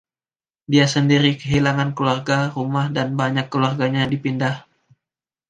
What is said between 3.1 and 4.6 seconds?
banyak keluarganya dipindah.